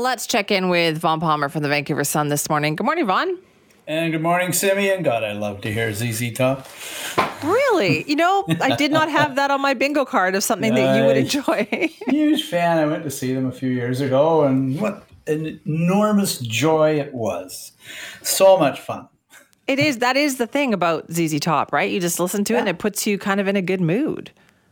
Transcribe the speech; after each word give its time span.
Let's 0.00 0.26
check 0.26 0.50
in 0.50 0.70
with 0.70 0.96
Vaughn 0.96 1.20
Palmer 1.20 1.50
from 1.50 1.62
the 1.62 1.68
Vancouver 1.68 2.04
Sun 2.04 2.28
this 2.28 2.48
morning. 2.48 2.74
Good 2.74 2.84
morning, 2.84 3.04
Vaughn. 3.04 3.36
And 3.86 4.10
good 4.10 4.22
morning, 4.22 4.54
Simeon. 4.54 5.02
God, 5.02 5.22
I 5.22 5.32
love 5.32 5.60
to 5.60 5.70
hear 5.70 5.92
ZZ 5.92 6.32
Top. 6.32 6.66
Really? 7.44 8.08
You 8.08 8.16
know, 8.16 8.46
I 8.62 8.76
did 8.76 8.92
not 8.92 9.10
have 9.10 9.34
that 9.34 9.50
on 9.50 9.60
my 9.60 9.74
bingo 9.74 10.06
card 10.06 10.34
of 10.34 10.42
something 10.42 10.74
that 10.74 10.96
you 10.96 11.04
would 11.04 11.18
enjoy. 11.18 11.90
huge 12.08 12.44
fan. 12.44 12.78
I 12.78 12.86
went 12.86 13.04
to 13.04 13.10
see 13.10 13.34
them 13.34 13.46
a 13.46 13.52
few 13.52 13.68
years 13.68 14.00
ago, 14.00 14.44
and 14.44 14.80
what 14.80 15.06
an 15.26 15.60
enormous 15.66 16.38
joy 16.38 16.98
it 16.98 17.12
was. 17.12 17.72
So 18.22 18.56
much 18.56 18.80
fun. 18.80 19.06
It 19.66 19.78
is. 19.78 19.98
That 19.98 20.16
is 20.16 20.38
the 20.38 20.46
thing 20.46 20.72
about 20.72 21.12
ZZ 21.12 21.40
Top, 21.40 21.74
right? 21.74 21.90
You 21.90 22.00
just 22.00 22.18
listen 22.18 22.42
to 22.44 22.54
yeah. 22.54 22.60
it 22.60 22.60
and 22.60 22.68
it 22.70 22.78
puts 22.78 23.06
you 23.06 23.18
kind 23.18 23.38
of 23.38 23.48
in 23.48 23.54
a 23.54 23.62
good 23.62 23.82
mood. 23.82 24.30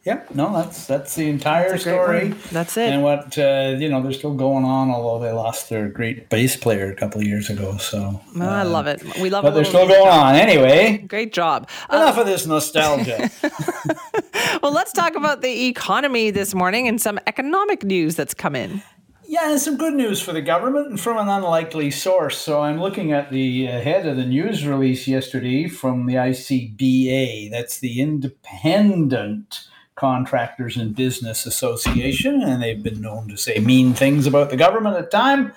Yeah, 0.09 0.23
no, 0.33 0.55
that's 0.55 0.87
that's 0.87 1.17
the 1.17 1.29
entire 1.29 1.73
that's 1.73 1.83
story. 1.83 2.29
That's 2.51 2.79
it. 2.79 2.95
And 2.95 3.03
what 3.03 3.37
uh, 3.37 3.77
you 3.79 3.91
know, 3.91 4.03
they're 4.03 4.15
still 4.15 4.33
going 4.33 4.65
on, 4.65 4.89
although 4.91 5.23
they 5.23 5.33
lost 5.33 5.69
their 5.69 5.91
great 5.91 6.31
bass 6.31 6.57
player 6.57 6.91
a 6.91 6.95
couple 6.95 7.21
of 7.21 7.27
years 7.27 7.51
ago. 7.51 7.77
So 7.77 8.19
oh, 8.41 8.41
I 8.41 8.63
love 8.63 8.87
it. 8.87 9.03
We 9.21 9.29
love. 9.29 9.45
It. 9.45 9.49
But 9.49 9.55
they're 9.55 9.67
still 9.67 9.87
going 9.87 10.07
job. 10.07 10.29
on 10.29 10.35
anyway. 10.35 10.97
Great 11.07 11.35
job. 11.35 11.69
Enough 11.91 12.15
um, 12.15 12.21
of 12.21 12.27
this 12.27 12.47
nostalgia. 12.47 13.31
well, 14.63 14.73
let's 14.73 14.95
talk 14.95 15.15
about 15.15 15.43
the 15.43 15.67
economy 15.67 16.31
this 16.31 16.55
morning 16.55 16.89
and 16.89 16.99
some 16.99 17.21
economic 17.27 17.85
news 17.85 18.17
that's 18.17 18.33
come 18.33 18.57
in. 18.57 18.83
Yeah, 19.27 19.51
and 19.51 19.61
some 19.61 19.77
good 19.77 19.93
news 19.93 20.23
for 20.23 20.33
the 20.33 20.41
government 20.41 20.89
and 20.89 20.99
from 20.99 21.19
an 21.19 21.29
unlikely 21.29 21.91
source. 21.91 22.39
So 22.39 22.63
I'm 22.63 22.81
looking 22.81 23.13
at 23.13 23.31
the 23.31 23.67
head 23.67 24.07
of 24.07 24.17
the 24.17 24.25
news 24.25 24.67
release 24.67 25.07
yesterday 25.07 25.69
from 25.69 26.07
the 26.07 26.15
ICBA. 26.15 27.51
That's 27.51 27.79
the 27.79 28.01
Independent 28.01 29.69
Contractors 29.99 30.77
and 30.77 30.95
Business 30.95 31.45
Association, 31.45 32.43
and 32.43 32.63
they've 32.63 32.83
been 32.83 33.01
known 33.01 33.29
to 33.29 33.37
say 33.37 33.59
mean 33.59 33.95
things 33.95 34.27
about 34.27 34.51
the 34.51 34.57
government 34.57 34.97
at 34.97 35.11
time. 35.11 35.53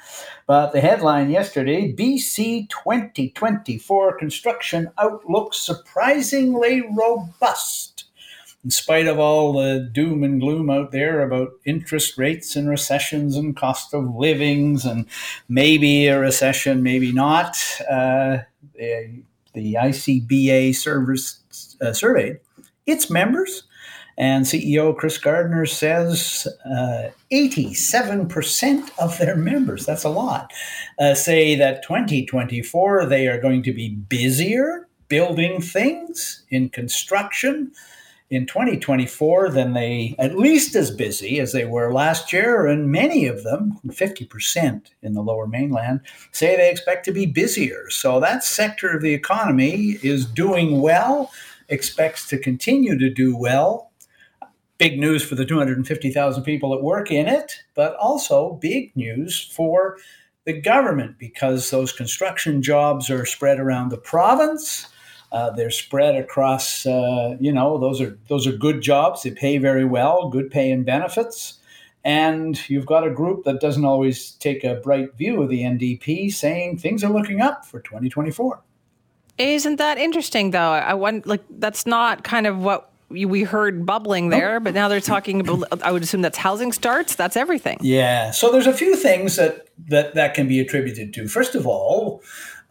But 0.47 0.71
the 0.71 0.81
headline 0.81 1.29
yesterday 1.29 1.93
BC 1.93 2.67
2024 2.69 4.17
construction 4.17 4.91
outlook 4.97 5.53
surprisingly 5.53 6.81
robust. 6.81 8.05
In 8.63 8.71
spite 8.71 9.07
of 9.07 9.19
all 9.19 9.53
the 9.53 9.89
doom 9.91 10.23
and 10.23 10.41
gloom 10.41 10.69
out 10.69 10.91
there 10.91 11.21
about 11.21 11.51
interest 11.65 12.17
rates 12.17 12.55
and 12.55 12.67
recessions 12.67 13.35
and 13.35 13.55
cost 13.55 13.93
of 13.93 14.15
livings 14.15 14.85
and 14.85 15.05
maybe 15.49 16.07
a 16.07 16.19
recession, 16.19 16.83
maybe 16.83 17.11
not, 17.11 17.57
uh, 17.89 18.39
the, 18.75 19.23
ICBA 19.55 20.75
service, 20.75 21.77
uh, 21.81 21.93
surveyed 21.93 22.39
its 22.85 23.09
members 23.09 23.63
and 24.17 24.45
CEO 24.45 24.95
Chris 24.95 25.17
Gardner 25.17 25.65
says 25.65 26.47
uh, 26.65 27.09
87% 27.31 28.89
of 28.99 29.17
their 29.17 29.35
members, 29.35 29.85
that's 29.85 30.03
a 30.03 30.09
lot, 30.09 30.51
uh, 30.99 31.13
say 31.13 31.55
that 31.55 31.83
2024 31.83 33.05
they 33.05 33.27
are 33.27 33.39
going 33.39 33.63
to 33.63 33.73
be 33.73 33.89
busier 33.89 34.87
building 35.07 35.61
things 35.61 36.43
in 36.49 36.69
construction. 36.69 37.71
In 38.29 38.45
2024 38.45 39.49
than 39.49 39.73
they 39.73 40.15
at 40.17 40.37
least 40.37 40.73
as 40.73 40.89
busy 40.89 41.41
as 41.41 41.51
they 41.51 41.65
were 41.65 41.91
last 41.91 42.31
year 42.31 42.65
and 42.65 42.89
many 42.89 43.25
of 43.25 43.43
them 43.43 43.77
50% 43.85 44.83
in 45.01 45.11
the 45.11 45.21
lower 45.21 45.47
mainland 45.47 45.99
say 46.31 46.55
they 46.55 46.71
expect 46.71 47.03
to 47.03 47.11
be 47.11 47.25
busier. 47.25 47.89
So 47.89 48.21
that 48.21 48.45
sector 48.45 48.89
of 48.95 49.01
the 49.01 49.13
economy 49.13 49.97
is 50.01 50.25
doing 50.25 50.79
well 50.79 51.29
expects 51.67 52.29
to 52.29 52.37
continue 52.37 52.97
to 52.97 53.09
do 53.09 53.35
well 53.35 53.90
big 54.81 54.99
news 54.99 55.21
for 55.23 55.35
the 55.35 55.45
250,000 55.45 56.43
people 56.43 56.71
that 56.71 56.81
work 56.81 57.11
in 57.11 57.27
it, 57.27 57.53
but 57.75 57.95
also 57.97 58.53
big 58.53 58.91
news 58.95 59.39
for 59.55 59.95
the 60.45 60.59
government 60.59 61.19
because 61.19 61.69
those 61.69 61.93
construction 61.93 62.63
jobs 62.63 63.07
are 63.07 63.23
spread 63.23 63.59
around 63.59 63.89
the 63.89 63.97
province. 63.99 64.87
Uh, 65.31 65.51
they're 65.51 65.69
spread 65.69 66.15
across, 66.15 66.87
uh, 66.87 67.37
you 67.39 67.53
know, 67.53 67.77
those 67.77 68.01
are 68.01 68.17
those 68.27 68.47
are 68.47 68.51
good 68.53 68.81
jobs. 68.81 69.21
They 69.21 69.29
pay 69.29 69.59
very 69.59 69.85
well, 69.85 70.29
good 70.29 70.49
pay 70.49 70.71
and 70.71 70.83
benefits. 70.83 71.59
And 72.03 72.67
you've 72.67 72.87
got 72.87 73.05
a 73.05 73.11
group 73.11 73.43
that 73.43 73.61
doesn't 73.61 73.85
always 73.85 74.31
take 74.31 74.63
a 74.63 74.73
bright 74.73 75.15
view 75.15 75.43
of 75.43 75.49
the 75.49 75.61
NDP, 75.61 76.33
saying 76.33 76.79
things 76.79 77.03
are 77.03 77.13
looking 77.13 77.39
up 77.39 77.67
for 77.67 77.81
2024. 77.81 78.59
Isn't 79.37 79.75
that 79.75 79.99
interesting, 79.99 80.49
though? 80.49 80.71
I 80.71 80.95
want 80.95 81.27
like 81.27 81.43
that's 81.59 81.85
not 81.85 82.23
kind 82.23 82.47
of 82.47 82.57
what 82.57 82.90
we 83.11 83.43
heard 83.43 83.85
bubbling 83.85 84.29
there, 84.29 84.59
but 84.59 84.73
now 84.73 84.87
they're 84.87 84.99
talking 84.99 85.41
about. 85.41 85.83
I 85.83 85.91
would 85.91 86.03
assume 86.03 86.21
that's 86.21 86.37
housing 86.37 86.71
starts. 86.71 87.15
That's 87.15 87.37
everything. 87.37 87.77
Yeah. 87.81 88.31
So 88.31 88.51
there's 88.51 88.67
a 88.67 88.73
few 88.73 88.95
things 88.95 89.35
that 89.35 89.67
that 89.87 90.15
that 90.15 90.33
can 90.33 90.47
be 90.47 90.59
attributed 90.59 91.13
to. 91.13 91.27
First 91.27 91.55
of 91.55 91.67
all, 91.67 92.21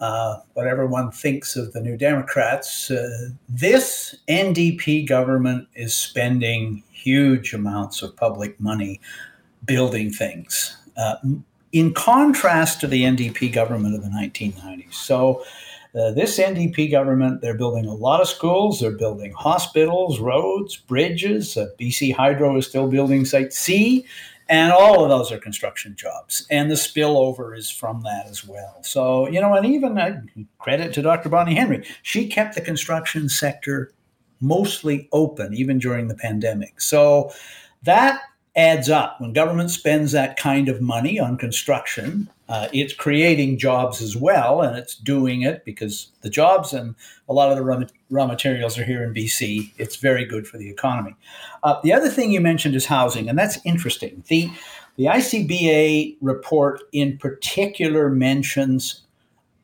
uh, 0.01 0.39
what 0.55 0.67
everyone 0.67 1.11
thinks 1.11 1.57
of 1.57 1.73
the 1.73 1.81
New 1.81 1.97
Democrats, 1.97 2.91
uh, 2.91 3.29
this 3.49 4.17
NDP 4.29 5.07
government 5.07 5.69
is 5.75 5.95
spending 5.95 6.83
huge 6.91 7.53
amounts 7.53 8.03
of 8.03 8.17
public 8.17 8.59
money 8.61 9.01
building 9.65 10.11
things. 10.11 10.77
Uh, 10.97 11.17
in 11.73 11.95
contrast 11.95 12.81
to 12.81 12.87
the 12.87 13.03
NDP 13.03 13.53
government 13.53 13.95
of 13.95 14.03
the 14.03 14.09
1990s. 14.09 14.95
So 14.95 15.45
uh, 15.95 16.13
this 16.13 16.39
NDP 16.39 16.91
government, 16.91 17.41
they're 17.41 17.57
building 17.57 17.87
a 17.87 17.95
lot 17.95 18.21
of 18.21 18.29
schools, 18.29 18.81
they're 18.81 18.93
building 18.93 19.33
hospitals, 19.33 20.21
roads, 20.21 20.77
bridges. 20.77 21.57
Uh, 21.57 21.67
BC 21.81 22.15
Hydro 22.15 22.57
is 22.57 22.67
still 22.67 22.87
building 22.87 23.25
Site 23.25 23.53
C, 23.53 24.07
and 24.49 24.73
all 24.73 25.03
of 25.03 25.11
those 25.11 25.33
are 25.33 25.39
construction 25.39 25.97
jobs. 25.97 26.47
And 26.51 26.71
the 26.71 26.77
spillover 26.77 27.57
is 27.57 27.71
from 27.71 28.03
that 28.03 28.27
as 28.27 28.47
well. 28.47 28.79
So, 28.83 29.29
you 29.29 29.41
know, 29.41 29.55
and 29.55 29.67
even 29.67 29.99
uh, 29.99 30.23
credit 30.59 30.93
to 30.95 31.03
Dr. 31.03 31.29
Bonnie 31.29 31.55
Henry, 31.55 31.85
she 32.03 32.29
kept 32.29 32.55
the 32.55 32.61
construction 32.61 33.29
sector 33.29 33.93
mostly 34.41 35.09
open, 35.13 35.55
even 35.55 35.79
during 35.79 36.09
the 36.09 36.15
pandemic. 36.15 36.81
So 36.81 37.33
that 37.83 38.21
adds 38.57 38.89
up. 38.89 39.21
When 39.21 39.33
government 39.33 39.71
spends 39.71 40.13
that 40.13 40.37
kind 40.37 40.69
of 40.69 40.81
money 40.81 41.19
on 41.19 41.37
construction, 41.37 42.29
uh, 42.51 42.67
it's 42.73 42.93
creating 42.93 43.59
jobs 43.59 44.03
as 44.03 44.17
well, 44.17 44.61
and 44.61 44.77
it's 44.77 44.97
doing 44.97 45.43
it 45.43 45.65
because 45.65 46.11
the 46.23 46.29
jobs 46.29 46.73
and 46.73 46.97
a 47.29 47.33
lot 47.33 47.49
of 47.49 47.57
the 47.57 47.63
raw, 47.63 47.81
raw 48.11 48.27
materials 48.27 48.77
are 48.77 48.83
here 48.83 49.05
in 49.05 49.15
BC. 49.15 49.71
It's 49.79 49.95
very 49.95 50.25
good 50.25 50.49
for 50.49 50.59
the 50.59 50.69
economy. 50.69 51.15
Uh, 51.63 51.77
the 51.85 51.93
other 51.93 52.09
thing 52.09 52.33
you 52.33 52.41
mentioned 52.41 52.75
is 52.75 52.87
housing, 52.87 53.29
and 53.29 53.39
that's 53.39 53.59
interesting. 53.65 54.25
The 54.27 54.51
the 54.97 55.05
ICBA 55.05 56.17
report 56.21 56.81
in 56.91 57.19
particular 57.19 58.11
mentions 58.11 59.03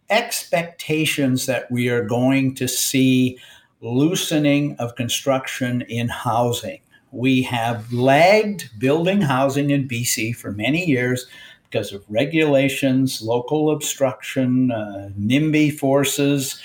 expectations 0.09 1.47
that 1.47 1.69
we 1.69 1.89
are 1.89 2.05
going 2.05 2.55
to 2.55 2.69
see 2.69 3.37
loosening 3.81 4.77
of 4.79 4.95
construction 4.95 5.83
in 5.89 6.07
housing. 6.07 6.81
We 7.11 7.43
have 7.43 7.93
lagged 7.93 8.71
building 8.79 9.23
housing 9.23 9.71
in 9.71 9.89
BC 9.89 10.37
for 10.37 10.53
many 10.53 10.87
years 10.87 11.27
because 11.71 11.93
of 11.93 12.05
regulations, 12.09 13.23
local 13.23 13.71
obstruction, 13.71 14.71
uh, 14.71 15.11
NIMBY 15.19 15.79
forces. 15.79 16.61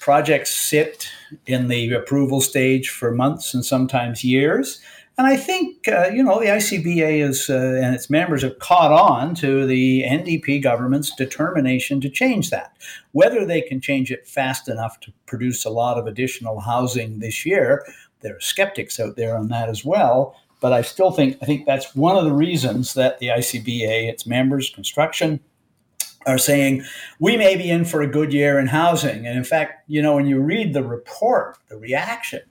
Projects 0.00 0.54
sit 0.54 1.08
in 1.46 1.68
the 1.68 1.92
approval 1.92 2.40
stage 2.40 2.90
for 2.90 3.12
months 3.12 3.54
and 3.54 3.64
sometimes 3.64 4.24
years. 4.24 4.80
And 5.18 5.26
I 5.26 5.36
think, 5.36 5.86
uh, 5.88 6.08
you 6.12 6.22
know, 6.22 6.40
the 6.40 6.46
ICBA 6.46 7.22
is, 7.22 7.50
uh, 7.50 7.78
and 7.82 7.94
its 7.94 8.08
members 8.08 8.42
have 8.42 8.58
caught 8.58 8.90
on 8.90 9.34
to 9.36 9.66
the 9.66 10.04
NDP 10.04 10.62
government's 10.62 11.14
determination 11.14 12.00
to 12.00 12.08
change 12.08 12.48
that. 12.50 12.72
Whether 13.12 13.44
they 13.44 13.60
can 13.60 13.80
change 13.80 14.10
it 14.10 14.26
fast 14.26 14.68
enough 14.68 14.98
to 15.00 15.12
produce 15.26 15.64
a 15.64 15.70
lot 15.70 15.98
of 15.98 16.06
additional 16.06 16.60
housing 16.60 17.18
this 17.18 17.44
year, 17.44 17.84
there 18.22 18.36
are 18.36 18.40
skeptics 18.40 18.98
out 18.98 19.16
there 19.16 19.36
on 19.36 19.48
that 19.48 19.68
as 19.68 19.84
well. 19.84 20.34
But 20.62 20.72
I 20.72 20.80
still 20.82 21.10
think 21.10 21.36
I 21.42 21.44
think 21.44 21.66
that's 21.66 21.94
one 21.94 22.16
of 22.16 22.24
the 22.24 22.32
reasons 22.32 22.94
that 22.94 23.18
the 23.18 23.26
ICBA, 23.26 24.08
its 24.08 24.26
members, 24.26 24.70
construction, 24.70 25.40
are 26.24 26.38
saying 26.38 26.84
we 27.18 27.36
may 27.36 27.56
be 27.56 27.68
in 27.68 27.84
for 27.84 28.00
a 28.00 28.06
good 28.06 28.32
year 28.32 28.58
in 28.60 28.68
housing. 28.68 29.26
And 29.26 29.36
in 29.36 29.44
fact, 29.44 29.82
you 29.88 30.00
know, 30.00 30.14
when 30.14 30.26
you 30.26 30.40
read 30.40 30.72
the 30.72 30.84
report, 30.84 31.58
the 31.68 31.76
reaction, 31.76 32.42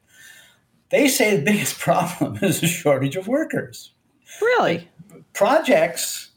they 0.89 1.07
say 1.07 1.37
the 1.37 1.43
biggest 1.51 1.79
problem 1.79 2.37
is 2.41 2.61
a 2.61 2.67
shortage 2.67 3.15
of 3.15 3.29
workers. 3.29 3.93
Really? 4.41 4.89
Projects 5.33 6.31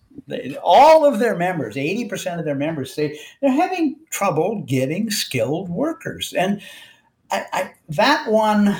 all 0.62 1.04
of 1.04 1.18
their 1.18 1.36
members, 1.36 1.74
80% 1.74 2.38
of 2.38 2.44
their 2.44 2.54
members 2.54 2.94
say 2.94 3.18
they're 3.40 3.50
having 3.50 3.96
trouble 4.10 4.62
getting 4.64 5.10
skilled 5.10 5.68
workers. 5.68 6.32
And 6.32 6.62
I, 7.32 7.44
I, 7.52 7.72
that 7.88 8.30
one 8.30 8.76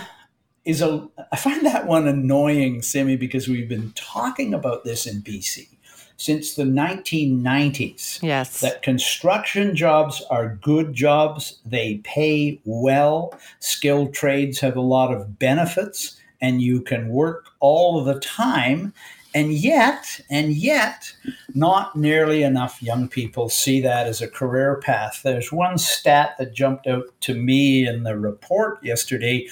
is 0.65 0.81
a, 0.81 1.09
I 1.31 1.37
find 1.37 1.65
that 1.67 1.87
one 1.87 2.09
annoying, 2.09 2.83
Simi, 2.83 3.17
because 3.17 3.49
we've 3.49 3.69
been 3.69 3.93
talking 3.95 4.55
about 4.55 4.85
this 4.85 5.07
in 5.07 5.23
BC 5.23 5.69
since 6.17 6.55
the 6.55 6.63
1990s. 6.63 8.23
Yes. 8.23 8.61
That 8.61 8.83
construction 8.83 9.75
jobs 9.75 10.23
are 10.31 10.57
good 10.63 10.95
jobs, 10.95 11.61
they 11.67 12.01
pay 12.05 12.61
well, 12.65 13.39
skilled 13.59 14.15
trades 14.15 14.61
have 14.61 14.77
a 14.77 14.81
lot 14.81 15.13
of 15.13 15.39
benefits, 15.39 16.21
and 16.41 16.63
you 16.63 16.81
can 16.81 17.09
work 17.09 17.47
all 17.61 18.05
the 18.05 18.21
time 18.21 18.93
and 19.35 19.53
yet, 19.53 20.21
and 20.31 20.53
yet, 20.53 21.13
not 21.55 21.97
nearly 21.97 22.45
enough 22.45 22.81
young 22.81 23.09
people 23.09 23.49
see 23.49 23.81
that 23.81 24.07
as 24.07 24.23
a 24.23 24.29
career 24.29 24.77
path. 24.77 25.23
There's 25.25 25.51
one 25.51 25.77
stat 25.77 26.37
that 26.39 26.55
jumped 26.55 26.87
out 26.87 27.07
to 27.23 27.35
me 27.35 27.85
in 27.87 28.05
the 28.05 28.17
report 28.17 28.79
yesterday 28.85 29.49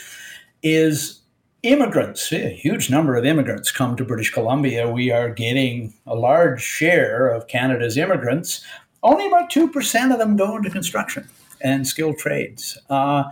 is 0.63 1.21
immigrants, 1.63 2.33
a 2.33 2.51
huge 2.51 2.91
number 2.91 3.15
of 3.17 3.25
immigrants 3.25 3.71
come 3.71 3.97
to 3.97 4.05
British 4.05 4.33
Columbia. 4.33 4.91
We 4.91 5.11
are 5.11 5.31
getting 5.31 5.95
a 6.07 6.15
large 6.15 6.63
share 6.63 7.29
of 7.29 7.47
Canada's 7.47 7.97
immigrants. 7.97 8.65
Only 9.03 9.27
about 9.27 9.51
2% 9.51 10.13
of 10.13 10.19
them 10.19 10.37
go 10.37 10.57
into 10.57 10.71
construction 10.71 11.29
and 11.61 11.87
skilled 11.87 12.19
trades. 12.19 12.79
Uh, 12.91 13.25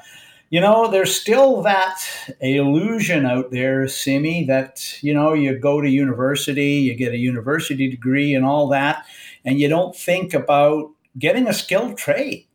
you 0.50 0.60
know, 0.60 0.90
there's 0.90 1.14
still 1.14 1.62
that 1.62 2.02
illusion 2.40 3.24
out 3.24 3.52
there, 3.52 3.86
Simi, 3.86 4.44
that, 4.46 5.00
you 5.00 5.14
know, 5.14 5.32
you 5.32 5.56
go 5.56 5.80
to 5.80 5.88
university, 5.88 6.72
you 6.72 6.94
get 6.94 7.12
a 7.12 7.18
university 7.18 7.88
degree 7.88 8.34
and 8.34 8.44
all 8.44 8.66
that, 8.68 9.04
and 9.44 9.60
you 9.60 9.68
don't 9.68 9.94
think 9.94 10.34
about 10.34 10.90
getting 11.18 11.46
a 11.46 11.52
skilled 11.52 11.96
trade. 11.96 12.46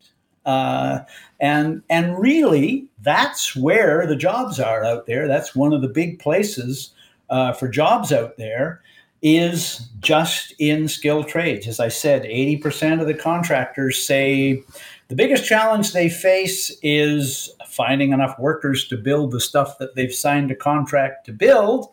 Uh, 0.46 1.00
and 1.40 1.82
and 1.90 2.18
really, 2.18 2.86
that's 3.02 3.54
where 3.54 4.06
the 4.06 4.16
jobs 4.16 4.58
are 4.58 4.84
out 4.84 5.06
there. 5.06 5.28
That's 5.28 5.54
one 5.54 5.74
of 5.74 5.82
the 5.82 5.88
big 5.88 6.18
places 6.18 6.92
uh, 7.28 7.52
for 7.52 7.68
jobs 7.68 8.12
out 8.12 8.36
there 8.38 8.80
is 9.22 9.88
just 10.00 10.54
in 10.58 10.86
skilled 10.88 11.26
trades. 11.26 11.66
As 11.66 11.80
I 11.80 11.88
said, 11.88 12.22
80% 12.22 13.00
of 13.00 13.06
the 13.06 13.14
contractors 13.14 14.06
say 14.06 14.62
the 15.08 15.16
biggest 15.16 15.44
challenge 15.46 15.92
they 15.92 16.08
face 16.08 16.70
is 16.82 17.50
finding 17.66 18.12
enough 18.12 18.38
workers 18.38 18.86
to 18.88 18.96
build 18.96 19.32
the 19.32 19.40
stuff 19.40 19.78
that 19.78 19.94
they've 19.94 20.14
signed 20.14 20.50
a 20.50 20.54
contract 20.54 21.26
to 21.26 21.32
build. 21.32 21.88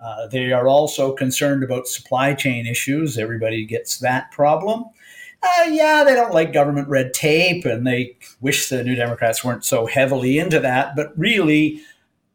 Uh, 0.00 0.28
they 0.28 0.52
are 0.52 0.68
also 0.68 1.12
concerned 1.12 1.64
about 1.64 1.88
supply 1.88 2.34
chain 2.34 2.66
issues. 2.66 3.18
Everybody 3.18 3.64
gets 3.64 3.98
that 3.98 4.30
problem. 4.30 4.84
Uh, 5.42 5.64
yeah, 5.70 6.04
they 6.04 6.14
don't 6.14 6.34
like 6.34 6.52
government 6.52 6.88
red 6.88 7.14
tape 7.14 7.64
and 7.64 7.86
they 7.86 8.16
wish 8.40 8.68
the 8.68 8.82
New 8.82 8.94
Democrats 8.94 9.44
weren't 9.44 9.64
so 9.64 9.86
heavily 9.86 10.38
into 10.38 10.58
that. 10.60 10.96
But 10.96 11.16
really, 11.16 11.80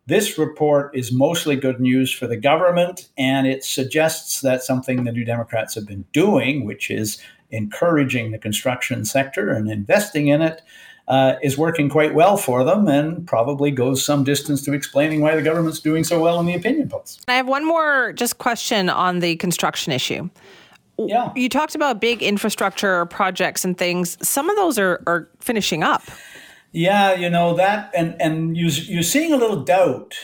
this 0.06 0.38
report 0.38 0.96
is 0.96 1.12
mostly 1.12 1.56
good 1.56 1.80
news 1.80 2.12
for 2.12 2.28
the 2.28 2.36
government, 2.36 3.10
and 3.18 3.48
it 3.48 3.64
suggests 3.64 4.42
that 4.42 4.62
something 4.62 5.04
the 5.04 5.12
New 5.12 5.24
Democrats 5.24 5.76
have 5.76 5.88
been 5.88 6.06
doing, 6.12 6.66
which 6.66 6.92
is 6.92 7.22
encouraging 7.52 8.32
the 8.32 8.38
construction 8.38 9.06
sector 9.06 9.52
and 9.52 9.70
investing 9.70 10.28
in 10.28 10.42
it 10.42 10.62
uh, 11.08 11.36
is 11.42 11.58
working 11.58 11.90
quite 11.90 12.14
well 12.14 12.38
for 12.38 12.64
them 12.64 12.88
and 12.88 13.28
probably 13.28 13.72
goes 13.72 14.04
some 14.04 14.24
distance 14.24 14.62
to 14.64 14.74
explaining 14.74 15.22
why 15.22 15.36
the 15.36 15.42
government's 15.42 15.80
doing 15.80 16.04
so 16.04 16.20
well 16.20 16.40
in 16.40 16.46
the 16.46 16.54
opinion 16.54 16.90
polls. 16.90 17.20
I 17.28 17.36
have 17.36 17.48
one 17.48 17.66
more 17.66 18.14
just 18.14 18.38
question 18.38 18.90
on 18.90 19.20
the 19.20 19.36
construction 19.38 19.94
issue. 19.94 20.30
Yeah. 20.98 21.32
You 21.36 21.50
talked 21.50 21.76
about 21.76 22.00
big 22.00 22.22
infrastructure 22.22 23.06
projects 23.08 23.66
and 23.66 23.78
things. 23.78 24.18
Some 24.28 24.50
of 24.50 24.56
those 24.56 24.78
are, 24.78 25.02
are 25.08 25.28
finishing 25.40 25.84
up. 25.84 26.04
Yeah, 26.72 27.14
you 27.14 27.30
know 27.30 27.54
that, 27.56 27.92
and 27.96 28.20
and 28.20 28.58
you, 28.58 28.68
you're 28.68 29.04
seeing 29.04 29.32
a 29.32 29.38
little 29.38 29.64
doubt 29.64 30.16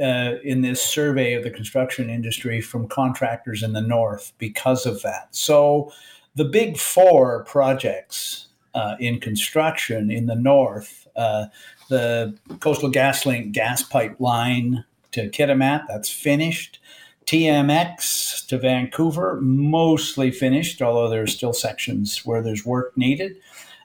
uh, 0.00 0.34
in 0.44 0.62
this 0.62 0.80
survey 0.80 1.34
of 1.34 1.42
the 1.42 1.50
construction 1.50 2.08
industry 2.10 2.60
from 2.60 2.86
contractors 2.86 3.62
in 3.62 3.72
the 3.72 3.80
north 3.80 4.32
because 4.38 4.86
of 4.86 5.02
that. 5.02 5.34
So 5.34 5.92
the 6.36 6.44
big 6.44 6.76
four 6.76 7.44
projects 7.44 8.46
uh, 8.74 8.94
in 9.00 9.18
construction 9.18 10.10
in 10.10 10.26
the 10.26 10.34
north, 10.36 11.08
uh, 11.16 11.46
the 11.88 12.36
Coastal 12.60 12.90
GasLink 12.90 13.52
gas 13.52 13.82
pipeline 13.82 14.84
to 15.12 15.28
Kitimat, 15.30 15.86
that's 15.88 16.10
finished. 16.10 16.78
TMX 17.26 18.46
to 18.46 18.58
Vancouver, 18.58 19.38
mostly 19.40 20.30
finished, 20.30 20.80
although 20.80 21.08
there 21.08 21.22
are 21.22 21.26
still 21.26 21.52
sections 21.52 22.24
where 22.24 22.42
there's 22.42 22.64
work 22.64 22.96
needed. 22.96 23.36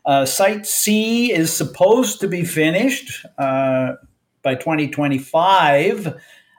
Uh, 0.06 0.26
Site 0.26 0.66
C 0.66 1.32
is 1.32 1.52
supposed 1.52 2.20
to 2.20 2.28
be 2.28 2.44
finished 2.44 3.26
uh, 3.38 3.94
by 4.44 4.56
2025. 4.56 6.16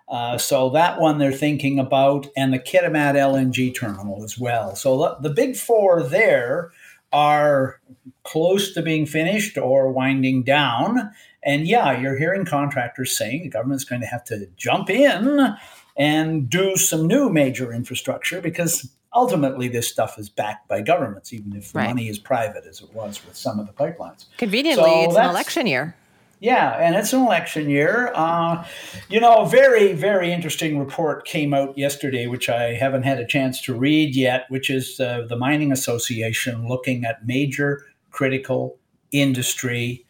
Uh, 0.08 0.36
so 0.36 0.70
that 0.70 1.00
one 1.00 1.18
they're 1.18 1.32
thinking 1.32 1.78
about, 1.78 2.26
and 2.36 2.52
the 2.52 2.58
Kitimat 2.58 3.14
LNG 3.14 3.74
terminal 3.74 4.22
as 4.22 4.38
well. 4.38 4.76
So 4.76 4.98
the, 4.98 5.28
the 5.28 5.34
big 5.34 5.56
four 5.56 6.02
there 6.02 6.70
are 7.12 7.80
close 8.24 8.72
to 8.74 8.82
being 8.82 9.06
finished 9.06 9.56
or 9.56 9.90
winding 9.90 10.42
down. 10.42 11.12
And 11.44 11.66
yeah, 11.66 11.98
you're 11.98 12.16
hearing 12.16 12.44
contractors 12.44 13.16
saying 13.16 13.42
the 13.42 13.48
government's 13.48 13.84
going 13.84 14.00
to 14.00 14.06
have 14.06 14.24
to 14.24 14.46
jump 14.56 14.90
in 14.90 15.54
and 15.96 16.48
do 16.48 16.76
some 16.76 17.06
new 17.06 17.28
major 17.28 17.72
infrastructure 17.72 18.40
because 18.40 18.90
ultimately 19.14 19.68
this 19.68 19.88
stuff 19.88 20.18
is 20.18 20.28
backed 20.28 20.68
by 20.68 20.80
governments, 20.80 21.32
even 21.32 21.54
if 21.54 21.72
the 21.72 21.78
Right. 21.80 21.88
money 21.88 22.08
is 22.08 22.18
private, 22.18 22.64
as 22.66 22.80
it 22.80 22.94
was 22.94 23.24
with 23.26 23.36
some 23.36 23.58
of 23.58 23.66
the 23.66 23.72
pipelines. 23.72 24.26
Conveniently, 24.38 24.84
So 24.84 25.04
it's 25.04 25.16
an 25.16 25.28
election 25.28 25.66
year. 25.66 25.94
Yeah, 26.40 26.72
and 26.78 26.96
it's 26.96 27.12
an 27.12 27.20
election 27.20 27.70
year. 27.70 28.10
Uh, 28.16 28.64
you 29.08 29.20
know, 29.20 29.42
a 29.42 29.48
very, 29.48 29.92
very 29.92 30.32
interesting 30.32 30.76
report 30.76 31.24
came 31.24 31.54
out 31.54 31.78
yesterday, 31.78 32.26
which 32.26 32.48
I 32.48 32.74
haven't 32.74 33.04
had 33.04 33.20
a 33.20 33.26
chance 33.26 33.60
to 33.62 33.74
read 33.74 34.16
yet, 34.16 34.46
which 34.48 34.68
is 34.68 34.98
uh, 34.98 35.24
the 35.28 35.36
Mining 35.36 35.70
Association 35.70 36.66
looking 36.66 37.04
at 37.04 37.24
major 37.24 37.84
critical 38.10 38.76
industry, 39.12 40.04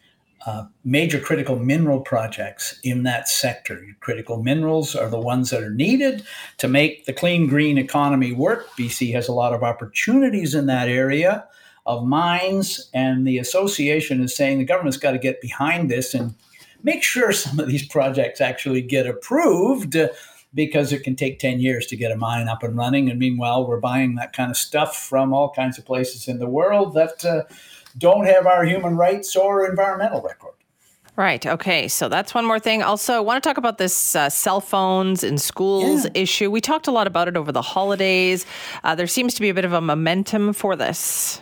uh, 0.45 0.65
major 0.83 1.19
critical 1.19 1.57
mineral 1.57 2.01
projects 2.01 2.79
in 2.83 3.03
that 3.03 3.29
sector. 3.29 3.85
Critical 4.01 4.43
minerals 4.43 4.95
are 4.95 5.09
the 5.09 5.19
ones 5.19 5.49
that 5.49 5.63
are 5.63 5.73
needed 5.73 6.23
to 6.57 6.67
make 6.67 7.05
the 7.05 7.13
clean 7.13 7.47
green 7.47 7.77
economy 7.77 8.33
work. 8.33 8.67
BC 8.77 9.13
has 9.13 9.27
a 9.27 9.33
lot 9.33 9.53
of 9.53 9.63
opportunities 9.63 10.53
in 10.53 10.65
that 10.65 10.89
area 10.89 11.45
of 11.85 12.05
mines, 12.05 12.89
and 12.93 13.25
the 13.27 13.37
association 13.37 14.21
is 14.21 14.35
saying 14.35 14.57
the 14.57 14.65
government's 14.65 14.97
got 14.97 15.11
to 15.11 15.17
get 15.17 15.41
behind 15.41 15.89
this 15.89 16.13
and 16.13 16.33
make 16.83 17.03
sure 17.03 17.31
some 17.31 17.59
of 17.59 17.67
these 17.67 17.87
projects 17.87 18.41
actually 18.41 18.81
get 18.81 19.07
approved 19.07 19.95
because 20.53 20.93
it 20.93 21.03
can 21.03 21.15
take 21.15 21.39
10 21.39 21.59
years 21.59 21.87
to 21.87 21.95
get 21.95 22.11
a 22.11 22.15
mine 22.15 22.47
up 22.47 22.63
and 22.63 22.77
running. 22.77 23.09
And 23.09 23.17
meanwhile, 23.17 23.65
we're 23.65 23.79
buying 23.79 24.15
that 24.15 24.33
kind 24.33 24.51
of 24.51 24.57
stuff 24.57 24.95
from 24.95 25.33
all 25.33 25.51
kinds 25.51 25.77
of 25.77 25.85
places 25.85 26.27
in 26.27 26.39
the 26.39 26.49
world 26.49 26.93
that 26.93 27.25
uh, 27.25 27.43
don't 27.97 28.25
have 28.25 28.45
our 28.47 28.63
human 28.65 28.95
rights 28.97 29.35
or 29.35 29.67
environmental 29.69 30.21
record. 30.21 30.53
Right. 31.15 31.45
Okay. 31.45 31.87
So 31.87 32.09
that's 32.09 32.33
one 32.33 32.43
more 32.45 32.59
thing. 32.59 32.81
Also, 32.81 33.13
I 33.13 33.19
want 33.19 33.43
to 33.43 33.47
talk 33.47 33.57
about 33.57 33.77
this 33.77 34.15
uh, 34.15 34.29
cell 34.31 34.59
phones 34.59 35.23
in 35.23 35.37
schools 35.37 36.05
Yeah. 36.05 36.11
issue. 36.15 36.49
We 36.49 36.59
talked 36.59 36.87
a 36.87 36.91
lot 36.91 37.05
about 37.05 37.27
it 37.27 37.37
over 37.37 37.51
the 37.51 37.61
holidays. 37.61 38.47
Uh, 38.83 38.95
there 38.95 39.05
seems 39.05 39.35
to 39.35 39.41
be 39.41 39.49
a 39.49 39.53
bit 39.53 39.63
of 39.65 39.73
a 39.73 39.81
momentum 39.81 40.53
for 40.53 40.75
this. 40.75 41.39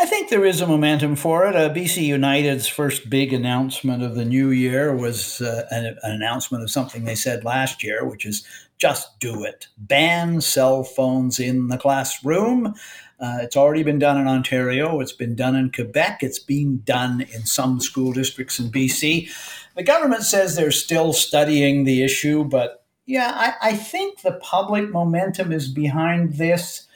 I 0.00 0.06
think 0.06 0.30
there 0.30 0.44
is 0.46 0.60
a 0.62 0.66
momentum 0.66 1.14
for 1.14 1.46
it. 1.46 1.54
Uh, 1.54 1.68
BC 1.72 2.04
United's 2.06 2.66
first 2.66 3.08
big 3.10 3.32
announcement 3.34 4.02
of 4.02 4.14
the 4.16 4.24
new 4.24 4.48
year 4.50 4.96
was 4.96 5.40
uh, 5.42 5.66
an, 5.70 5.84
an 5.86 5.96
announcement 6.02 6.64
of 6.64 6.70
something 6.70 7.04
they 7.04 7.14
said 7.14 7.44
last 7.44 7.82
year, 7.84 8.04
which 8.04 8.24
is 8.26 8.44
just 8.82 9.20
do 9.20 9.44
it. 9.44 9.68
Ban 9.78 10.40
cell 10.40 10.82
phones 10.82 11.38
in 11.38 11.68
the 11.68 11.78
classroom. 11.78 12.74
Uh, 13.20 13.38
it's 13.40 13.56
already 13.56 13.84
been 13.84 14.00
done 14.00 14.20
in 14.20 14.26
Ontario. 14.26 14.98
It's 14.98 15.12
been 15.12 15.36
done 15.36 15.54
in 15.54 15.70
Quebec. 15.70 16.24
It's 16.24 16.40
being 16.40 16.78
done 16.78 17.20
in 17.20 17.46
some 17.46 17.78
school 17.78 18.12
districts 18.12 18.58
in 18.58 18.72
BC. 18.72 19.30
The 19.76 19.84
government 19.84 20.24
says 20.24 20.56
they're 20.56 20.72
still 20.72 21.12
studying 21.12 21.84
the 21.84 22.02
issue, 22.02 22.42
but 22.42 22.84
yeah, 23.06 23.30
I, 23.32 23.68
I 23.68 23.76
think 23.76 24.22
the 24.22 24.40
public 24.42 24.90
momentum 24.90 25.52
is 25.52 25.68
behind 25.68 26.34
this. 26.34 26.88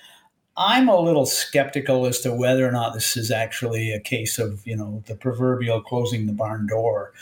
I'm 0.56 0.88
a 0.88 0.98
little 0.98 1.26
skeptical 1.26 2.06
as 2.06 2.20
to 2.20 2.32
whether 2.32 2.66
or 2.66 2.72
not 2.72 2.94
this 2.94 3.16
is 3.16 3.30
actually 3.30 3.92
a 3.92 4.00
case 4.00 4.38
of, 4.38 4.66
you 4.66 4.76
know, 4.76 5.02
the 5.06 5.14
proverbial 5.14 5.82
closing 5.82 6.26
the 6.26 6.32
barn 6.32 6.66
door 6.66 7.12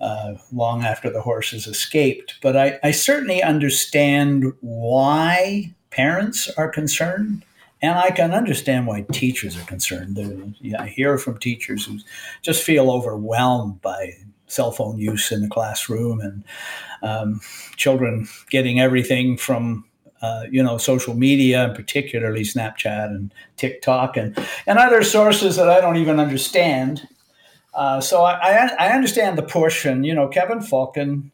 uh, 0.00 0.34
long 0.52 0.84
after 0.84 1.08
the 1.08 1.22
horse 1.22 1.52
has 1.52 1.66
escaped. 1.66 2.34
But 2.42 2.56
I, 2.56 2.78
I 2.82 2.90
certainly 2.90 3.42
understand 3.42 4.52
why 4.60 5.74
parents 5.90 6.50
are 6.56 6.68
concerned. 6.68 7.44
And 7.80 7.98
I 7.98 8.10
can 8.10 8.32
understand 8.32 8.86
why 8.86 9.04
teachers 9.10 9.58
are 9.58 9.64
concerned. 9.64 10.54
Yeah, 10.60 10.82
I 10.82 10.86
hear 10.86 11.18
from 11.18 11.38
teachers 11.38 11.86
who 11.86 11.98
just 12.40 12.62
feel 12.62 12.90
overwhelmed 12.90 13.82
by 13.82 14.18
cell 14.46 14.70
phone 14.70 14.98
use 14.98 15.32
in 15.32 15.40
the 15.40 15.48
classroom 15.48 16.20
and 16.20 16.44
um, 17.02 17.40
children 17.76 18.28
getting 18.50 18.78
everything 18.78 19.36
from 19.36 19.84
uh, 20.22 20.44
you 20.50 20.62
know, 20.62 20.78
social 20.78 21.14
media, 21.14 21.64
and 21.64 21.74
particularly 21.74 22.42
Snapchat 22.42 23.06
and 23.06 23.34
TikTok 23.56 24.16
and, 24.16 24.38
and 24.66 24.78
other 24.78 25.02
sources 25.02 25.56
that 25.56 25.68
I 25.68 25.80
don't 25.80 25.96
even 25.96 26.20
understand. 26.20 27.06
Uh, 27.74 28.00
so 28.00 28.22
I, 28.22 28.34
I, 28.34 28.70
I 28.78 28.88
understand 28.90 29.36
the 29.36 29.42
push, 29.42 29.84
and 29.84 30.06
you 30.06 30.14
know, 30.14 30.28
Kevin 30.28 30.62
Falcon 30.62 31.32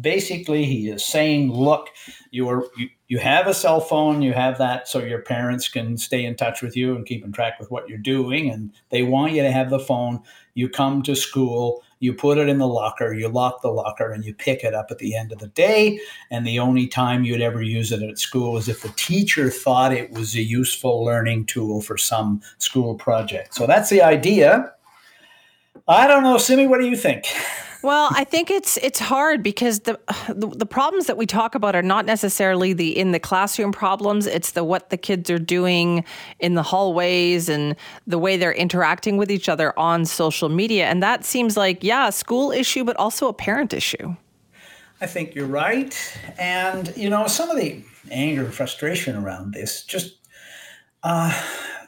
basically 0.00 0.64
he 0.64 0.88
is 0.88 1.04
saying, 1.04 1.52
look, 1.52 1.88
you 2.30 2.48
are 2.48 2.66
you, 2.76 2.88
you 3.08 3.18
have 3.18 3.46
a 3.46 3.54
cell 3.54 3.80
phone, 3.80 4.22
you 4.22 4.32
have 4.32 4.58
that 4.58 4.88
so 4.88 5.00
your 5.00 5.20
parents 5.20 5.68
can 5.68 5.98
stay 5.98 6.24
in 6.24 6.34
touch 6.34 6.62
with 6.62 6.76
you 6.76 6.94
and 6.94 7.04
keep 7.04 7.24
in 7.24 7.32
track 7.32 7.58
with 7.60 7.70
what 7.70 7.88
you're 7.88 7.98
doing, 7.98 8.50
and 8.50 8.72
they 8.90 9.02
want 9.02 9.32
you 9.32 9.42
to 9.42 9.52
have 9.52 9.70
the 9.70 9.78
phone. 9.78 10.22
You 10.54 10.68
come 10.68 11.02
to 11.02 11.16
school, 11.16 11.82
you 12.02 12.12
put 12.12 12.36
it 12.36 12.48
in 12.48 12.58
the 12.58 12.66
locker, 12.66 13.14
you 13.14 13.28
lock 13.28 13.62
the 13.62 13.70
locker, 13.70 14.10
and 14.10 14.24
you 14.24 14.34
pick 14.34 14.64
it 14.64 14.74
up 14.74 14.90
at 14.90 14.98
the 14.98 15.14
end 15.14 15.30
of 15.30 15.38
the 15.38 15.46
day. 15.46 16.00
And 16.32 16.44
the 16.44 16.58
only 16.58 16.88
time 16.88 17.22
you'd 17.22 17.40
ever 17.40 17.62
use 17.62 17.92
it 17.92 18.02
at 18.02 18.18
school 18.18 18.56
is 18.56 18.68
if 18.68 18.82
the 18.82 18.92
teacher 18.96 19.48
thought 19.50 19.92
it 19.92 20.10
was 20.10 20.34
a 20.34 20.42
useful 20.42 21.04
learning 21.04 21.46
tool 21.46 21.80
for 21.80 21.96
some 21.96 22.42
school 22.58 22.96
project. 22.96 23.54
So 23.54 23.68
that's 23.68 23.88
the 23.88 24.02
idea. 24.02 24.72
I 25.86 26.08
don't 26.08 26.24
know, 26.24 26.38
Simi, 26.38 26.66
what 26.66 26.80
do 26.80 26.88
you 26.88 26.96
think? 26.96 27.24
Well, 27.82 28.10
I 28.12 28.22
think 28.22 28.48
it's 28.48 28.76
it's 28.76 29.00
hard 29.00 29.42
because 29.42 29.80
the, 29.80 29.98
the, 30.28 30.46
the 30.46 30.66
problems 30.66 31.06
that 31.06 31.16
we 31.16 31.26
talk 31.26 31.56
about 31.56 31.74
are 31.74 31.82
not 31.82 32.06
necessarily 32.06 32.72
the 32.72 32.96
in 32.96 33.10
the 33.10 33.18
classroom 33.18 33.72
problems. 33.72 34.26
It's 34.26 34.52
the 34.52 34.62
what 34.62 34.90
the 34.90 34.96
kids 34.96 35.28
are 35.30 35.38
doing 35.38 36.04
in 36.38 36.54
the 36.54 36.62
hallways 36.62 37.48
and 37.48 37.74
the 38.06 38.18
way 38.18 38.36
they're 38.36 38.52
interacting 38.52 39.16
with 39.16 39.32
each 39.32 39.48
other 39.48 39.76
on 39.76 40.04
social 40.04 40.48
media, 40.48 40.86
and 40.86 41.02
that 41.02 41.24
seems 41.24 41.56
like 41.56 41.82
yeah, 41.82 42.06
a 42.06 42.12
school 42.12 42.52
issue, 42.52 42.84
but 42.84 42.96
also 42.96 43.26
a 43.26 43.32
parent 43.32 43.72
issue. 43.72 44.14
I 45.00 45.06
think 45.06 45.34
you're 45.34 45.46
right, 45.46 45.98
and 46.38 46.92
you 46.96 47.10
know 47.10 47.26
some 47.26 47.50
of 47.50 47.56
the 47.56 47.82
anger 48.12 48.44
and 48.44 48.54
frustration 48.54 49.16
around 49.16 49.54
this 49.54 49.84
just. 49.84 50.18
Uh, 51.04 51.32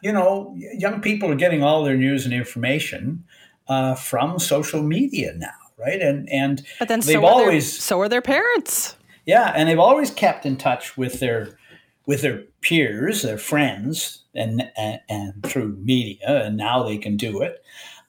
you 0.02 0.12
know, 0.12 0.52
young 0.56 1.00
people 1.00 1.30
are 1.30 1.36
getting 1.36 1.62
all 1.62 1.84
their 1.84 1.96
news 1.96 2.24
and 2.24 2.34
information 2.34 3.24
uh, 3.68 3.94
from 3.94 4.40
social 4.40 4.82
media 4.82 5.32
now 5.36 5.63
right? 5.78 6.00
And 6.00 6.28
and 6.31 6.64
but 6.78 6.88
then 6.88 7.00
they've 7.00 7.14
so 7.14 7.25
always 7.25 7.73
their, 7.73 7.81
so 7.81 8.00
are 8.00 8.09
their 8.09 8.23
parents. 8.23 8.97
Yeah, 9.26 9.52
and 9.54 9.69
they've 9.69 9.78
always 9.78 10.11
kept 10.11 10.47
in 10.47 10.57
touch 10.57 10.97
with 10.97 11.21
their 11.21 11.59
with 12.07 12.23
their 12.23 12.45
peers, 12.61 13.23
their 13.23 13.38
friends, 13.38 14.25
and 14.35 14.71
and, 14.76 15.00
and 15.09 15.43
through 15.45 15.76
media, 15.76 16.45
and 16.45 16.57
now 16.57 16.83
they 16.83 16.99
can 16.99 17.16
do 17.16 17.43
it. 17.43 17.62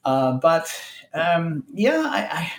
Uh, 0.03 0.33
but 0.33 0.71
um, 1.13 1.63
yeah, 1.73 2.03
I, 2.05 2.39
I, 2.39 2.53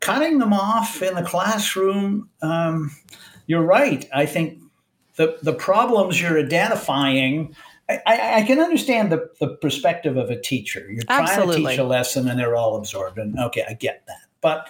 cutting 0.00 0.38
them 0.38 0.52
off 0.52 1.02
in 1.02 1.14
the 1.14 1.22
classroom. 1.22 2.28
Um, 2.42 2.90
you're 3.46 3.62
right. 3.62 4.08
I 4.14 4.26
think 4.26 4.60
the 5.16 5.38
the 5.42 5.54
problems 5.54 6.20
you're 6.20 6.38
identifying. 6.38 7.54
I, 7.88 8.40
I, 8.40 8.42
can 8.42 8.58
understand 8.58 9.12
the, 9.12 9.30
the 9.38 9.46
perspective 9.58 10.16
of 10.16 10.28
a 10.28 10.40
teacher. 10.40 10.90
You're 10.90 11.04
trying 11.04 11.22
Absolutely. 11.22 11.62
to 11.62 11.68
teach 11.68 11.78
a 11.78 11.84
lesson 11.84 12.26
and 12.26 12.36
they're 12.36 12.56
all 12.56 12.74
absorbed. 12.74 13.16
And 13.16 13.38
okay, 13.38 13.64
I 13.68 13.74
get 13.74 14.02
that. 14.08 14.25
But 14.40 14.68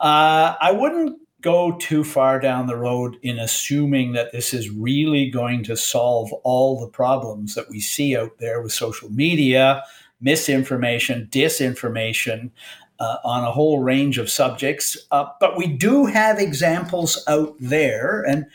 uh, 0.00 0.54
I 0.60 0.72
wouldn't 0.72 1.18
go 1.40 1.76
too 1.76 2.02
far 2.02 2.40
down 2.40 2.66
the 2.66 2.76
road 2.76 3.18
in 3.22 3.38
assuming 3.38 4.12
that 4.12 4.32
this 4.32 4.54
is 4.54 4.70
really 4.70 5.30
going 5.30 5.62
to 5.62 5.76
solve 5.76 6.32
all 6.42 6.80
the 6.80 6.88
problems 6.88 7.54
that 7.54 7.68
we 7.68 7.80
see 7.80 8.16
out 8.16 8.38
there 8.38 8.62
with 8.62 8.72
social 8.72 9.10
media, 9.10 9.82
misinformation, 10.20 11.28
disinformation. 11.30 12.50
Uh, 13.00 13.16
on 13.24 13.42
a 13.42 13.50
whole 13.50 13.80
range 13.80 14.18
of 14.18 14.30
subjects, 14.30 14.96
uh, 15.10 15.24
but 15.40 15.58
we 15.58 15.66
do 15.66 16.06
have 16.06 16.38
examples 16.38 17.22
out 17.26 17.56
there, 17.58 18.22
and 18.22 18.46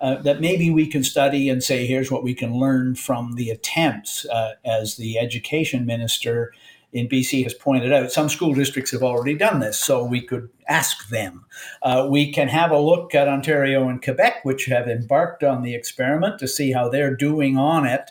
uh, 0.00 0.16
that 0.22 0.40
maybe 0.40 0.70
we 0.70 0.88
can 0.88 1.04
study 1.04 1.48
and 1.48 1.62
say, 1.62 1.86
here's 1.86 2.10
what 2.10 2.24
we 2.24 2.34
can 2.34 2.58
learn 2.58 2.96
from 2.96 3.36
the 3.36 3.48
attempts. 3.48 4.26
Uh, 4.26 4.54
as 4.64 4.96
the 4.96 5.16
education 5.18 5.86
minister 5.86 6.52
in 6.96 7.08
BC 7.08 7.42
has 7.42 7.52
pointed 7.52 7.92
out, 7.92 8.10
some 8.10 8.30
school 8.30 8.54
districts 8.54 8.90
have 8.90 9.02
already 9.02 9.36
done 9.36 9.60
this, 9.60 9.78
so 9.78 10.02
we 10.02 10.22
could 10.22 10.48
ask 10.66 11.08
them. 11.10 11.44
Uh, 11.82 12.06
we 12.10 12.32
can 12.32 12.48
have 12.48 12.70
a 12.70 12.78
look 12.78 13.14
at 13.14 13.28
Ontario 13.28 13.86
and 13.88 14.02
Quebec, 14.02 14.44
which 14.44 14.64
have 14.64 14.88
embarked 14.88 15.44
on 15.44 15.62
the 15.62 15.74
experiment 15.74 16.38
to 16.38 16.48
see 16.48 16.72
how 16.72 16.88
they're 16.88 17.14
doing 17.14 17.58
on 17.58 17.86
it. 17.86 18.10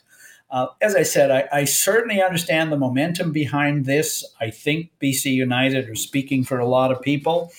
Uh, 0.52 0.68
as 0.84 0.96
I 0.96 1.02
said, 1.02 1.32
I, 1.32 1.48
I, 1.52 1.66
certainly 1.66 2.22
understand 2.22 2.72
the 2.72 2.78
momentum 2.78 3.32
behind 3.32 3.86
this. 3.86 4.24
I 4.40 4.52
think 4.52 4.92
BC 5.02 5.34
United 5.34 5.90
are 5.90 5.96
speaking 5.96 6.44
for 6.44 6.60
a 6.60 6.68
lot 6.68 6.92
of 6.92 7.02
people. 7.02 7.52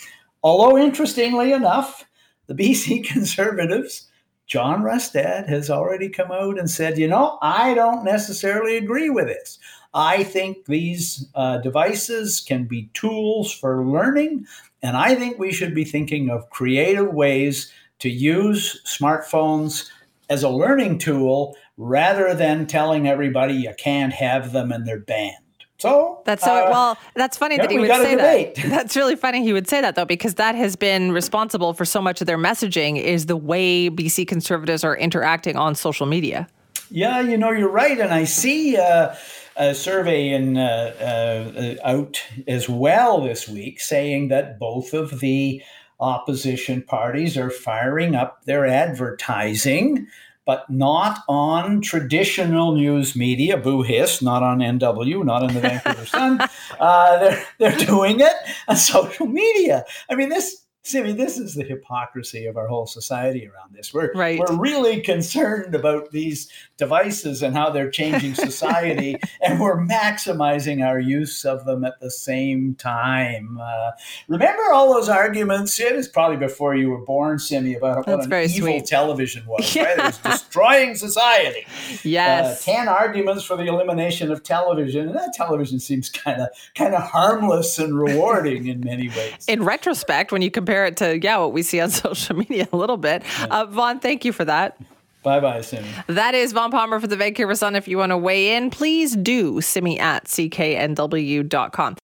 Although, 0.45 0.79
interestingly 0.79 1.53
enough, 1.53 2.05
the 2.47 2.55
BC 2.63 3.05
Conservatives, 3.05 4.09
John 4.47 4.85
Rustad, 4.85 5.49
has 5.49 5.71
already 5.71 6.09
come 6.09 6.31
out 6.31 6.57
and 6.57 6.71
said, 6.71 6.97
you 6.97 7.09
know, 7.09 7.39
I 7.43 7.75
don't 7.75 8.05
necessarily 8.05 8.77
agree 8.77 9.11
with 9.11 9.27
this. 9.27 9.59
I 9.97 10.25
think 10.25 10.67
these 10.67 11.27
uh, 11.35 11.57
devices 11.59 12.43
can 12.47 12.65
be 12.65 12.91
tools 12.93 13.51
for 13.51 13.83
learning, 13.83 14.47
and 14.83 14.95
I 14.95 15.15
think 15.15 15.39
we 15.39 15.53
should 15.53 15.75
be 15.75 15.85
thinking 15.85 16.29
of 16.29 16.51
creative 16.51 17.15
ways 17.15 17.73
to 18.01 18.11
use 18.11 18.83
smartphones 18.85 19.89
as 20.29 20.43
a 20.43 20.51
learning 20.51 20.99
tool 20.99 21.57
rather 21.79 22.35
than 22.35 22.67
telling 22.67 23.09
everybody 23.09 23.55
you 23.55 23.73
can't 23.79 24.13
have 24.13 24.53
them 24.53 24.71
and 24.71 24.87
they're 24.87 25.01
banned. 25.01 25.37
So 25.79 26.21
that's 26.27 26.45
so 26.45 26.67
uh, 26.67 26.71
well. 26.71 26.99
That's 27.15 27.39
funny 27.39 27.57
yeah, 27.57 27.63
that 27.63 27.71
he 27.71 27.79
would 27.79 27.91
say 27.91 28.17
that. 28.17 28.55
That's 28.71 28.97
really 28.97 29.17
funny. 29.17 29.43
He 29.43 29.53
would 29.53 29.69
say 29.69 29.81
that 29.81 29.95
though, 29.95 30.07
because 30.07 30.35
that 30.35 30.55
has 30.55 30.77
been 30.77 31.13
responsible 31.13 31.75
for 31.75 31.85
so 31.85 32.01
much 32.03 32.21
of 32.21 32.27
their 32.27 32.39
messaging. 32.39 33.01
Is 33.01 33.27
the 33.27 33.37
way 33.37 33.91
BC 33.91 34.27
conservatives 34.27 34.85
are 34.85 34.97
interacting 34.97 35.57
on 35.57 35.75
social 35.75 36.07
media. 36.07 36.49
Yeah, 36.91 37.21
you 37.21 37.37
know, 37.37 37.51
you're 37.51 37.71
right, 37.71 37.99
and 37.99 38.13
I 38.13 38.25
see. 38.25 38.77
Uh, 38.77 39.15
a 39.57 39.75
survey 39.75 40.31
in, 40.31 40.57
uh, 40.57 41.77
uh, 41.83 41.89
out 41.89 42.23
as 42.47 42.69
well 42.69 43.21
this 43.21 43.49
week 43.49 43.81
saying 43.81 44.29
that 44.29 44.59
both 44.59 44.93
of 44.93 45.21
the 45.21 45.63
opposition 45.99 46.83
parties 46.83 47.37
are 47.37 47.51
firing 47.51 48.15
up 48.15 48.45
their 48.45 48.67
advertising, 48.67 50.07
but 50.45 50.69
not 50.69 51.21
on 51.29 51.81
traditional 51.81 52.75
news 52.75 53.17
media, 53.17 53.57
boo 53.57 53.83
hiss, 53.83 54.21
not 54.21 54.43
on 54.43 54.59
NW, 54.59 55.25
not 55.25 55.43
in 55.43 55.55
the 55.55 55.61
Vancouver 55.61 56.07
Sun. 56.07 56.41
Uh, 56.79 57.19
they're, 57.19 57.47
they're 57.59 57.87
doing 57.87 58.21
it 58.21 58.35
on 58.69 58.77
social 58.77 59.27
media. 59.27 59.83
I 60.11 60.15
mean, 60.15 60.29
this 60.29 60.66
Simi, 60.87 61.11
this 61.11 61.37
is 61.37 61.55
the 61.57 61.65
hypocrisy 61.65 62.47
of 62.47 62.57
our 62.57 62.69
whole 62.69 62.87
society 62.87 63.49
around 63.49 63.75
this. 63.75 63.93
We're, 63.93 64.13
right. 64.15 64.39
we're 64.39 64.57
really 64.57 65.01
concerned 65.01 65.75
about 65.75 66.13
these 66.13 66.49
devices 66.77 67.43
and 67.43 67.57
how 67.57 67.71
they're 67.71 67.91
changing 67.91 68.35
society, 68.37 69.17
and 69.43 69.59
we're 69.59 69.85
maximizing 69.85 70.87
our 70.87 71.01
use 71.01 71.45
of 71.45 71.65
them 71.65 71.85
at 71.85 71.99
the 71.99 72.09
same 72.09 72.77
time. 72.77 73.59
Uh, 73.61 73.91
remember 74.29 74.63
all 74.73 74.95
those 74.95 75.09
arguments? 75.09 75.81
It 75.81 75.97
was 75.97 76.07
probably 76.07 76.37
before 76.37 76.77
you 76.77 76.91
were 76.91 77.05
born, 77.05 77.41
Simi, 77.41 77.75
about 77.75 78.07
That's 78.07 78.29
what 78.29 78.33
an 78.33 78.51
evil 78.51 78.69
sweet. 78.69 78.87
television 78.87 79.45
was, 79.49 79.75
yeah. 79.75 79.87
right? 79.87 79.99
It 79.99 80.05
was 80.05 80.19
destroying 80.19 80.95
society. 80.95 81.67
Yes. 82.05 82.63
Uh, 82.63 82.73
Ten 82.73 82.87
arguments 82.87 83.43
for 83.43 83.57
the 83.57 83.65
elimination 83.65 84.31
of 84.31 84.45
television, 84.45 85.09
and 85.09 85.17
that 85.17 85.33
television 85.33 85.81
seems 85.81 86.11
kind 86.11 86.43
of 86.43 86.49
kind 86.77 86.95
of 86.95 87.03
harmless 87.03 87.77
and 87.81 87.99
rewarding 87.99 88.69
in 88.69 88.83
many 88.83 89.09
ways. 89.09 89.45
In 89.49 89.65
retrospect, 89.65 90.31
when 90.31 90.43
you 90.43 90.51
compare 90.53 90.76
compare 90.77 90.87
it 90.87 90.97
to, 90.99 91.25
yeah, 91.25 91.39
what 91.39 91.53
we 91.53 91.63
see 91.63 91.81
on 91.81 91.91
social 92.07 92.37
media 92.37 92.69
a 92.73 92.77
little 92.77 92.97
bit. 92.97 93.23
Yeah. 93.39 93.47
Uh, 93.47 93.67
Vaughn, 93.67 94.01
thank 94.01 94.25
you 94.25 94.33
for 94.33 94.45
that. 94.45 94.79
Bye 95.23 95.41
bye, 95.41 95.61
Simi. 95.61 95.89
That 96.07 96.37
is 96.37 96.53
Vaughn 96.53 96.71
Palmer 96.71 97.01
for 97.01 97.09
the 97.09 97.17
Vancouver 97.17 97.57
Sun. 97.57 97.75
If 97.75 97.89
you 97.89 97.99
want 97.99 98.11
to 98.11 98.17
weigh 98.17 98.55
in, 98.55 98.71
please 98.71 99.17
do 99.17 99.61
simi 99.61 99.99
at 99.99 100.27
cknw.com. 100.27 101.95